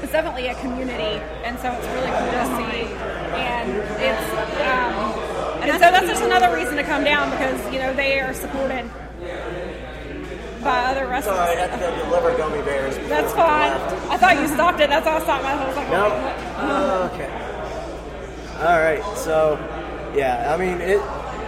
[0.02, 2.82] it's definitely a community, and so it's really cool to see,
[3.36, 4.30] and it's
[4.62, 8.34] um, and so that's just another reason to come down because you know they are
[8.34, 8.90] supported
[10.64, 11.36] by other wrestlers.
[11.36, 12.98] Sorry, I had to deliver gummy bears.
[13.10, 13.72] That's fine.
[14.12, 14.90] I thought you stopped it.
[14.90, 16.08] That's why I stopped my whole like, No.
[16.58, 17.52] Oh, okay.
[18.60, 19.18] All right.
[19.18, 19.58] So,
[20.16, 20.54] yeah.
[20.54, 21.02] I mean, it,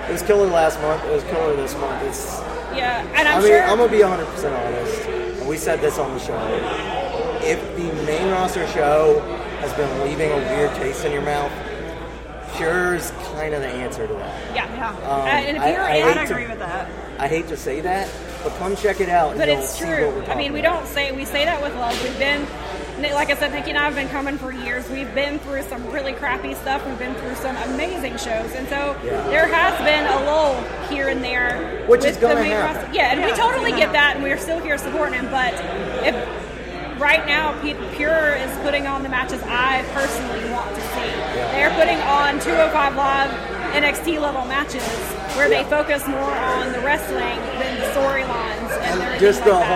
[0.07, 1.03] it was killer last month.
[1.05, 2.03] It was killer this month.
[2.03, 2.39] It's.
[2.75, 3.63] Yeah, and I'm I mean, sure.
[3.63, 5.01] I'm gonna be 100 percent honest.
[5.39, 6.37] And we said this on the show.
[7.43, 9.19] If the main roster show
[9.59, 11.51] has been leaving a weird taste in your mouth,
[12.55, 14.55] Pure's kind of the answer to that.
[14.55, 14.89] yeah, yeah.
[15.09, 16.87] Um, and if I- you're I in, hate I'd to- agree with that.
[17.19, 18.09] I hate to say that,
[18.43, 19.35] but come check it out.
[19.37, 20.23] But it's true.
[20.27, 20.79] I mean, we about.
[20.79, 22.01] don't say we say that with love.
[22.03, 22.45] We've been,
[23.01, 24.87] like I said, Nikki and I have been coming for years.
[24.89, 26.85] We've been through some really crappy stuff.
[26.85, 29.21] We've been through some amazing shows, and so Yeah.
[29.29, 30.55] there has been a lull
[30.89, 31.83] here and there.
[31.87, 32.75] Which is gonna happen.
[32.75, 32.89] roster.
[32.93, 35.27] Yeah, and we totally get that, and we're still here supporting him.
[35.31, 35.53] But
[36.05, 36.15] if
[36.99, 37.53] right now,
[37.95, 41.11] Pure is putting on the matches I personally want to see.
[41.53, 43.31] They're putting on 205 Live
[43.73, 44.83] NXT level matches
[45.35, 45.63] where Yeah.
[45.63, 49.67] they focus more on the wrestling than the storylines and everything Just like the that.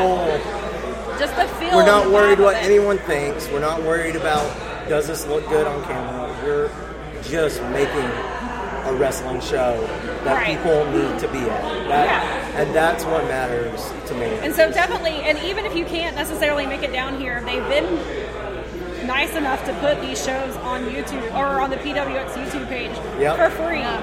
[1.17, 1.27] Whole.
[1.27, 1.75] Just the feel.
[1.75, 3.47] We're not worried what anyone thinks.
[3.49, 4.45] We're not worried about
[4.89, 6.34] does this look good on camera.
[6.43, 6.69] We're
[7.23, 8.10] just making
[8.86, 9.86] a wrestling show
[10.23, 10.47] that Right.
[10.58, 11.62] people need to be at.
[11.89, 12.62] That, Yeah.
[12.62, 14.27] And that's what matters to me.
[14.41, 17.99] And so definitely, and even if you can't necessarily make it down here, they've been
[19.06, 23.36] nice enough to put these shows on YouTube or on the PWX YouTube page Yep.
[23.38, 23.80] for free.
[23.80, 23.99] yeah,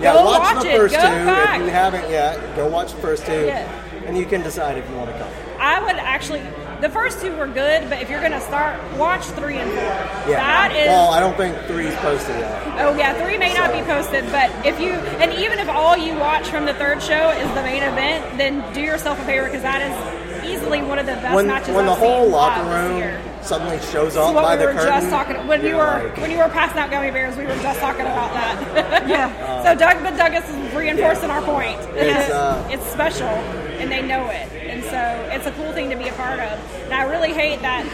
[0.00, 0.76] go watch, watch the it.
[0.78, 1.60] first Go two back.
[1.60, 2.56] if you haven't yet.
[2.56, 3.66] Go watch the first two, Yeah.
[4.06, 5.28] and you can decide if you want to come.
[5.66, 6.42] I would actually.
[6.80, 10.30] The first two were good, but if you're gonna start, watch three and four.
[10.30, 10.36] Yeah.
[10.36, 10.86] That is.
[10.86, 12.62] well, I don't think three's posted yet.
[12.78, 16.14] Oh yeah, three may not be posted, but if you and even if all you
[16.18, 19.62] watch from the third show is the main event, then do yourself a favor because
[19.62, 22.62] that is easily one of the best When matches when the I've whole seen locker
[22.62, 23.22] live this room year.
[23.42, 25.84] suddenly shows up is what by we the were curtain, just talking when you were
[26.04, 27.36] like, when you were passing out gummy bears.
[27.36, 29.06] We were just talking about that.
[29.08, 29.62] Yeah.
[29.64, 31.78] so Doug, but Douglas is reinforcing our point.
[31.94, 34.98] It's, uh, it's special, and they know it, and so
[35.34, 36.58] it's a cool thing to be a part of.
[36.84, 37.84] And I really hate that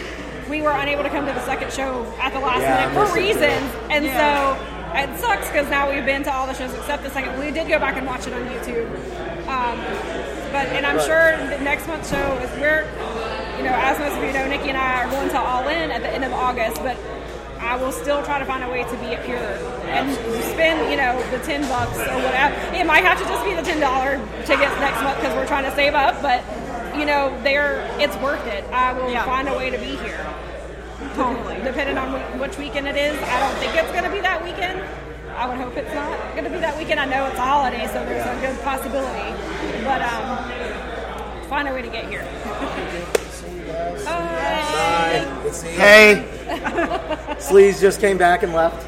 [0.48, 3.04] we were unable to come to the second show at the last Yeah, minute for
[3.14, 4.56] missed it, reasons, and Yeah.
[4.56, 4.68] so.
[4.94, 7.38] It sucks because now we've been to all the shows except the second.
[7.40, 8.86] We did go back and watch it on YouTube,
[9.48, 9.80] um,
[10.52, 11.06] but and I'm Right.
[11.06, 12.84] sure the next month's show is we're,
[13.56, 15.90] you know, as most of you know, Nikki and I are going to All In
[15.90, 16.96] at the end of August, but
[17.60, 19.38] I will still try to find a way to be it pure
[19.88, 20.12] and
[20.52, 22.54] spend, you know, the ten bucks or whatever.
[22.76, 25.64] It might have to just be the ten dollar tickets next month because we're trying
[25.64, 26.42] to save up, but
[26.98, 28.64] you know, they're it's worth it.
[28.72, 29.24] I will Yeah.
[29.24, 30.20] find a way to be here.
[31.16, 31.56] Totally.
[31.64, 34.80] Depending on which weekend it is, I don't think it's going to be that weekend.
[35.36, 37.00] I would hope it's not going to be that weekend.
[37.00, 39.32] I know it's a holiday, so there's a good possibility.
[39.84, 42.24] But um, find a way to get here.
[44.04, 45.26] Bye.
[45.62, 46.24] Hey,
[47.38, 48.86] Sleaze just came back and left.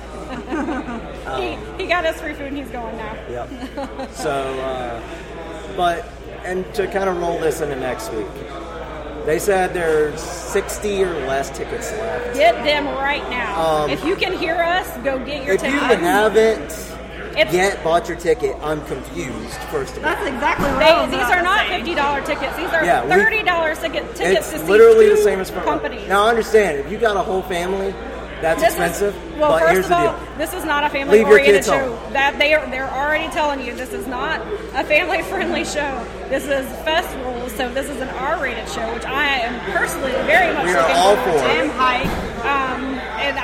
[1.39, 3.15] He, he got us free food and he's going now.
[3.29, 4.11] Yep.
[4.13, 5.03] So, uh,
[5.77, 6.07] but
[6.45, 8.27] and to kind of roll this into next week,
[9.25, 12.35] they said there's 60 or less tickets left.
[12.37, 13.83] Get them right now.
[13.85, 16.01] Um, if you can hear us, go get your If you tickets.
[16.03, 16.94] haven't
[17.37, 19.55] It's- yet bought your ticket, I'm confused.
[19.70, 22.57] First of all, That's exactly what They, I was these are not fifty dollar tickets.
[22.57, 25.40] These are Yeah, we- thirty dollar ticket, tickets to it's see literally two the same
[25.40, 26.09] as for companies.
[26.09, 27.94] Now I understand if you got a whole family,
[28.40, 29.14] that's This expensive.
[29.16, 30.18] Is, well, but first here's of the all, deal.
[30.38, 31.94] this is not a family Leave your oriented kids show.
[31.97, 32.12] home.
[32.12, 34.40] That they are they're already telling you this is not
[34.75, 36.05] a family friendly show.
[36.29, 40.53] This is festivals, so this is an R rated show, which I am personally very
[40.55, 41.51] much We are looking all forward for to.
[41.51, 41.55] it.
[41.55, 42.44] Damn hype.
[42.44, 42.94] Um, and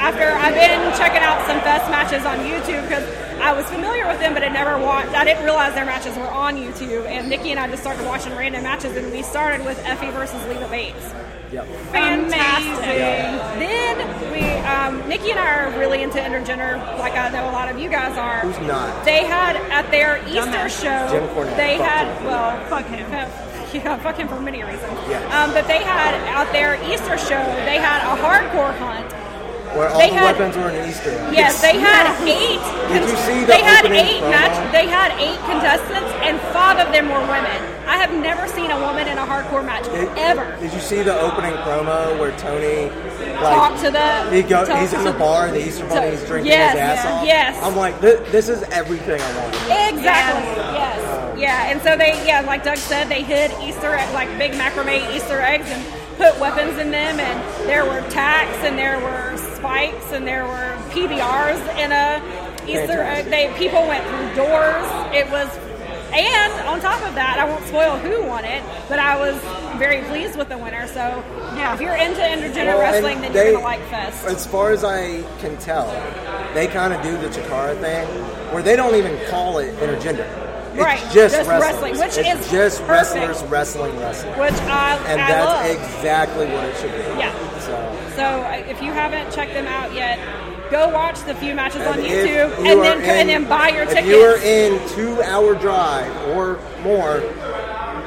[0.01, 3.05] after I've been checking out some fest matches on YouTube because
[3.41, 5.13] I was familiar with them, but I never watched.
[5.15, 7.07] I didn't realize their matches were on YouTube.
[7.07, 10.43] And Nikki and I just started watching random matches, and we started with Effy versus
[10.47, 11.15] Leva Bates.
[11.53, 11.67] Yep.
[11.91, 12.85] Fantastic.
[12.85, 13.59] Amazing.
[13.59, 17.69] Then we, um, Nikki and I are really into intergender, like I know a lot
[17.71, 18.41] of you guys are.
[18.41, 19.05] Who's not?
[19.05, 20.81] They had at their Easter Dumbass.
[20.83, 21.09] show.
[21.13, 21.57] Jim Cornette.
[21.57, 22.25] They Fuck had him.
[22.25, 23.11] well, Fuck him.
[23.75, 24.93] yeah, fuck him for many reasons.
[25.09, 25.23] Yes.
[25.35, 27.43] Um, but they had out their Easter show.
[27.67, 29.11] They had a hardcore hunt.
[29.77, 31.11] Where all They the had- weapons were in Easter.
[31.11, 31.33] egg.
[31.33, 32.61] Yes, they had eight.
[32.93, 34.73] Did you see the They had opening eight match.
[34.73, 37.61] They had eight contestants, and five of them were women.
[37.87, 40.57] I have never seen a woman in a hardcore match Did, ever.
[40.61, 42.89] Did you see the opening promo where Tony
[43.41, 44.31] Talk like to the.
[44.31, 46.81] he go, talk he's in the bar and the Easter Bunny is drinking Yes, his
[46.81, 47.27] ass yeah, off?
[47.27, 47.63] yes.
[47.65, 49.55] I'm like, this, this is everything I want.
[49.95, 50.47] Exactly.
[50.75, 51.33] Yes.
[51.33, 51.71] Um, yeah.
[51.71, 55.41] And so they, yeah, like Doug said, they hid Easter egg, like big macrame Easter
[55.41, 55.83] eggs, and
[56.17, 57.19] put weapons in them.
[57.19, 59.37] And there were tacks, and there were
[59.71, 62.21] spikes, and there were PBRs in a
[62.67, 63.27] Easter egg.
[63.27, 64.87] They people went through doors.
[65.15, 65.49] It was.
[66.13, 69.37] And on top of that, I won't spoil who won it, but I was
[69.79, 70.89] very pleased with the winner.
[70.89, 71.23] So,
[71.57, 71.73] Yeah.
[71.75, 74.27] if you're into intergender Well, wrestling, then they- you're gonna like Fest.
[74.27, 75.87] As far as I can tell,
[76.53, 78.09] they kind of do the Chikara thing
[78.53, 80.27] where they don't even call it intergender.
[80.75, 83.15] It's Right, just, just wrestling, which it's is just perfect.
[83.15, 84.37] wrestlers wrestling wrestling.
[84.39, 85.67] Which I, And I that's love.
[85.97, 87.21] exactly what it should be.
[87.21, 87.31] Yeah.
[88.21, 90.19] So, So if you haven't checked them out yet,
[90.71, 93.45] go watch the few matches on and if YouTube you and then in- and then
[93.45, 94.01] buy your tickets.
[94.01, 94.09] if tickets.
[94.09, 97.21] you are in two hour drive or more,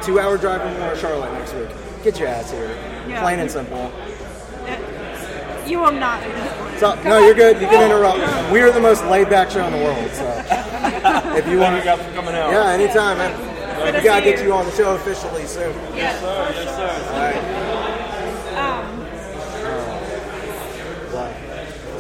[0.03, 1.69] two hour drive or more, Charlotte next week.
[2.03, 2.69] Get your ass here.
[3.07, 3.21] Yeah.
[3.21, 3.91] Plain and simple.
[5.65, 6.79] You will not at this point.
[7.03, 7.59] So, no, you're good.
[7.61, 8.51] You can interrupt.
[8.51, 10.11] We are the most laid back show in the world.
[10.11, 10.25] So,
[11.37, 12.51] if you want you got coming out.
[12.51, 13.31] Yeah, anytime, man.
[13.77, 14.45] Good We to gotta get you.
[14.47, 15.73] you on the show officially soon.
[15.95, 16.19] Yes.
[16.19, 17.13] Sir, yes, sir.
[17.13, 17.62] All right.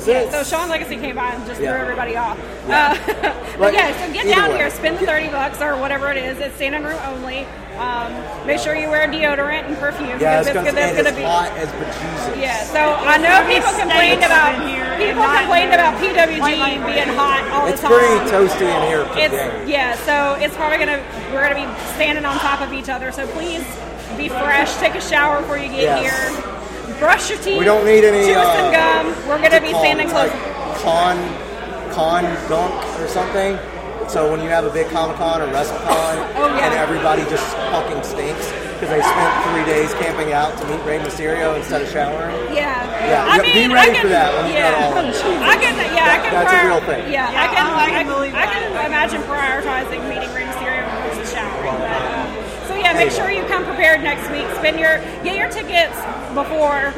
[0.07, 1.71] Yeah, so Sean Legacy came by and just Yeah.
[1.71, 2.37] threw everybody off.
[2.67, 2.93] Yeah.
[3.23, 4.57] Uh, But but yeah, so get down way.
[4.57, 6.39] here, spend the 30 bucks or whatever it is.
[6.39, 7.45] It's standing room only.
[7.77, 8.09] Um,
[8.47, 11.13] make sure you wear deodorant and perfume Yeah, because it's it's, gonna, that's and going
[11.15, 11.25] to be.
[11.25, 12.41] hot as bejesus.
[12.41, 17.41] Yeah, so I know people complained about here people complained in about PWG being hot
[17.51, 17.97] all It's the time.
[17.97, 21.01] pretty toasty in here It's yeah, so it's probably gonna
[21.33, 23.11] we're gonna be standing on top of each other.
[23.11, 23.65] So please
[24.17, 24.73] be fresh.
[24.77, 26.01] Take a shower before you get Yes.
[26.05, 26.52] here.
[26.99, 27.57] Brush your teeth.
[27.59, 28.25] We don't need any.
[28.27, 29.27] Chew uh, some gum.
[29.27, 30.29] We're gonna be call standing it close.
[30.29, 31.17] Like con,
[31.91, 33.57] con gunk or something.
[34.09, 35.79] So when you have a big Comic Con or WrestleCon,
[36.35, 36.65] Oh, yeah.
[36.67, 40.99] and everybody just fucking stinks because they spent three days camping out to meet Rey
[40.99, 42.35] Mysterio instead of showering.
[42.53, 42.83] Yeah.
[43.07, 44.71] Yeah, I be mean, ready I can, for that when you yeah.
[44.71, 45.15] got all of it.
[45.23, 45.73] I can.
[45.95, 46.31] Yeah, I can.
[46.35, 47.03] That's a real thing.
[47.11, 47.63] Yeah, Yeah, I can.
[47.63, 51.63] I can believe I can imagine prioritizing meeting Rey Mysterio versus showering.
[51.63, 52.12] But, uh, so
[52.83, 54.45] yeah, make sure you come prepared next week.
[54.57, 55.95] Spend your get your tickets
[56.33, 56.93] before.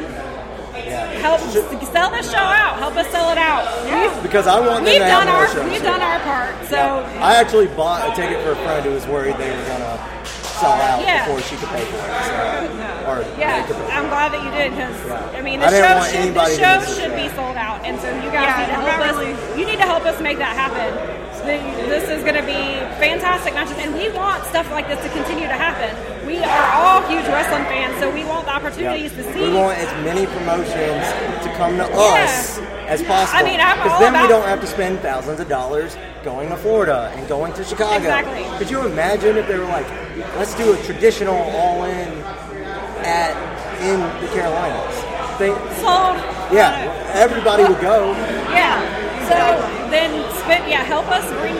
[0.76, 1.06] Yeah.
[1.24, 2.78] Help sell this show out.
[2.78, 3.64] Help us sell it out.
[3.88, 5.64] We've, Because I want them we've to have done more our shows.
[5.72, 6.52] we've done our part.
[6.68, 6.76] So
[7.18, 9.98] I actually bought a ticket for a friend who was worried they were gonna
[10.60, 11.24] sell out Yeah.
[11.26, 12.12] before she could pay for it.
[12.28, 13.92] So, or yeah, they could pay.
[13.92, 15.38] I'm glad that you did because Yeah.
[15.38, 17.14] I mean I the didn't show want should anybody the to show miss it, should
[17.16, 17.34] be yeah.
[17.36, 19.16] sold out, and so you guys Yeah, need to help us.
[19.16, 20.92] really- You need to help us make that happen.
[21.46, 25.08] The- This is going to be fantastic matches, and we want stuff like this to
[25.10, 25.90] continue to happen.
[26.26, 29.40] We are all huge wrestling fans, so we want the opportunities to see.
[29.40, 31.04] We want as many promotions
[31.44, 33.38] to come to us as possible.
[33.38, 36.56] I mean, because all then we don't have to spend thousands of dollars going to
[36.56, 37.96] Florida and going to Chicago.
[37.96, 38.44] Exactly.
[38.58, 39.88] Could you imagine if they were like,
[40.36, 42.10] let's do a traditional all-in
[43.04, 43.34] at
[43.82, 44.96] in the Carolinas?
[45.38, 46.16] They, sold
[46.50, 48.12] Yeah, everybody would go.
[48.50, 48.80] Yeah.
[49.28, 49.36] So
[49.90, 51.56] then spend yeah, help us bring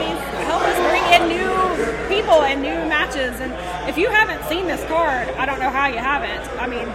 [1.22, 3.52] in new people and new matches and
[3.88, 6.48] if you haven't seen this card, I don't know how you haven't.
[6.60, 6.88] I mean,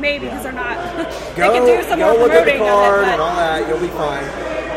[0.00, 0.76] maybe because they're not
[1.34, 3.68] they Go, can do some go more look at the card it, and all that.
[3.68, 4.24] You'll be fine.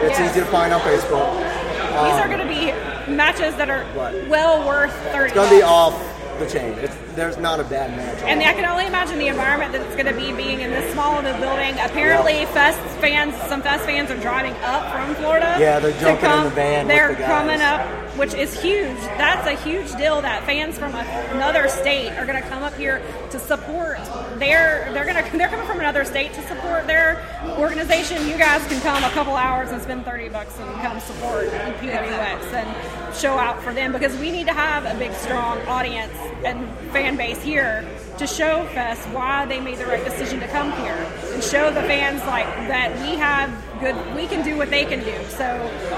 [0.04, 0.32] It's Yes.
[0.32, 1.34] easy to find on Facebook.
[1.40, 2.72] these are um, gonna be
[3.14, 4.28] matches that are What?
[4.28, 5.94] well worth thirty It's gonna be off
[6.40, 6.74] the chain.
[6.80, 8.22] It's, there's not a bad match.
[8.24, 10.92] And I can only imagine the environment that it's going to be being in this
[10.94, 11.74] small of a building.
[11.80, 15.58] Apparently, Fest fans, some Fest fans are driving up from Florida.
[15.60, 17.82] Yeah, they're jumping in the van They're the coming up,
[18.18, 18.98] which is huge.
[19.18, 22.76] That's a huge deal that fans from a, another state are going to come up
[22.76, 23.98] here to support
[24.38, 24.90] their.
[24.94, 25.38] They're going to.
[25.38, 27.26] They're coming from another state to support their
[27.58, 28.28] organization.
[28.28, 32.54] You guys can come a couple hours and spend thirty bucks and come support PWX
[32.54, 36.14] and show out for them because we need to have a big, strong audience
[36.46, 36.68] and
[37.00, 41.08] fan base here to show Fest why they made the right decision to come here
[41.32, 45.00] and show the fans like that we have good, we can do what they can
[45.00, 45.16] do.
[45.30, 45.46] So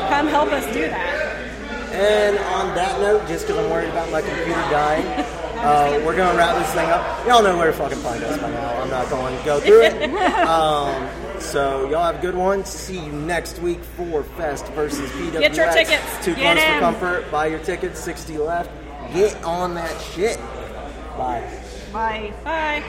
[0.10, 1.48] come help us do that.
[1.92, 5.06] And on that note, just because I'm worried about my computer dying,
[5.58, 7.28] uh, we're gonna wrap this thing up.
[7.28, 8.82] Y'all know where to fucking find us by now.
[8.82, 10.12] I'm not going to go through it.
[10.52, 11.10] Um,
[11.40, 12.64] so y'all have a good one.
[12.66, 15.40] See you next week for Fest versus PWX.
[15.40, 16.26] Get your tickets.
[16.26, 17.32] Too Get close for comfort.
[17.32, 18.00] Buy your tickets.
[18.00, 18.70] 60 left.
[19.14, 20.40] Get on that shit.
[21.18, 21.44] Bye.
[21.92, 22.34] Bye.
[22.44, 22.84] Bye.